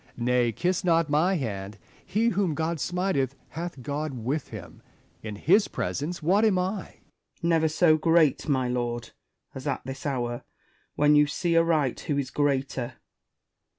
[0.17, 4.81] Nay, kiss not my hand: he whom God smiteth hath God with him.
[5.21, 6.99] In his presence what am 1 1 Spenser.
[7.43, 9.11] Never so great, my lord,
[9.53, 10.43] as at this hour,
[10.95, 12.93] when you see aright who is greater.